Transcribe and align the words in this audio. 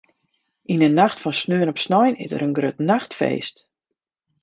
Yn 0.73 0.83
'e 0.83 0.89
nacht 0.91 1.19
fan 1.23 1.35
sneon 1.39 1.71
op 1.73 1.81
snein 1.85 2.19
is 2.23 2.31
der 2.31 2.45
in 2.45 2.55
grut 2.57 2.77
nachtfeest. 2.89 3.57